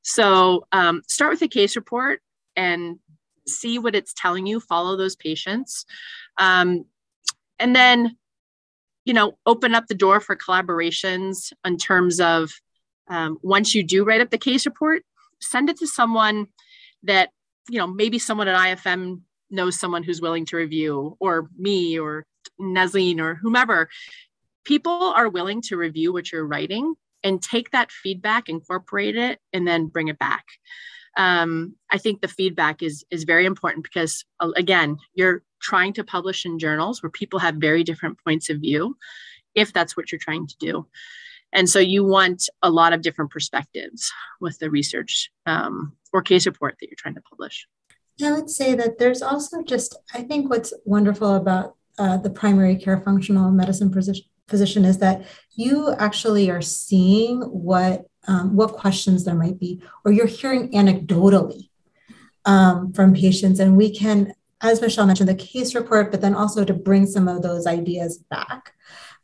[0.00, 2.22] So um, start with a case report
[2.56, 3.00] and
[3.46, 5.84] see what it's telling you, follow those patients.
[6.38, 6.86] Um,
[7.58, 8.16] and then,
[9.04, 12.50] you know, open up the door for collaborations in terms of
[13.08, 15.02] um, once you do write up the case report,
[15.38, 16.46] send it to someone
[17.02, 17.28] that,
[17.68, 19.20] you know, maybe someone at IFM
[19.52, 22.24] knows someone who's willing to review, or me, or
[22.60, 23.88] Nazleen, or whomever.
[24.64, 29.66] People are willing to review what you're writing and take that feedback, incorporate it, and
[29.66, 30.44] then bring it back.
[31.16, 36.04] Um, I think the feedback is is very important because uh, again, you're trying to
[36.04, 38.96] publish in journals where people have very different points of view,
[39.54, 40.86] if that's what you're trying to do.
[41.52, 46.46] And so you want a lot of different perspectives with the research um, or case
[46.46, 47.66] report that you're trying to publish.
[48.20, 52.76] I would say that there's also just, I think what's wonderful about uh, the primary
[52.76, 59.24] care functional medicine position, physician is that you actually are seeing what um, what questions
[59.24, 61.70] there might be, or you're hearing anecdotally
[62.44, 66.64] um, from patients, and we can, as Michelle mentioned, the case report, but then also
[66.64, 68.74] to bring some of those ideas back.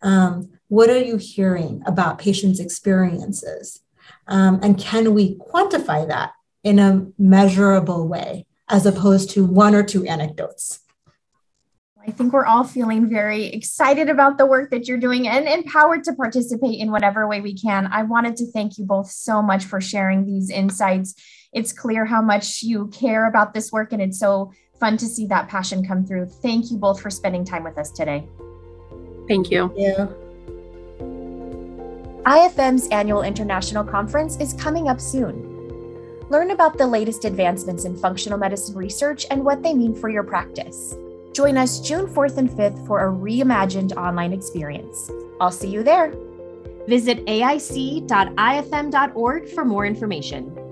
[0.02, 3.80] Um, what are you hearing about patients' experiences,
[4.26, 6.32] um, and can we quantify that
[6.64, 10.80] in a measurable way, as opposed to one or two anecdotes?
[12.06, 16.04] I think we're all feeling very excited about the work that you're doing and empowered
[16.04, 17.86] to participate in whatever way we can.
[17.86, 21.14] I wanted to thank you both so much for sharing these insights.
[21.52, 25.26] It's clear how much you care about this work, and it's so fun to see
[25.26, 26.26] that passion come through.
[26.26, 28.26] Thank you both for spending time with us today.
[29.28, 29.70] Thank you.
[29.76, 30.06] Yeah.
[32.24, 35.47] IFM's annual international conference is coming up soon.
[36.30, 40.22] Learn about the latest advancements in functional medicine research and what they mean for your
[40.22, 40.94] practice.
[41.32, 45.10] Join us June 4th and 5th for a reimagined online experience.
[45.40, 46.14] I'll see you there.
[46.86, 47.88] Visit aic.ifm.org
[49.48, 50.67] for more information.